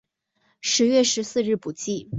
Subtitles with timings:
[0.61, 2.09] 十月十四日补记。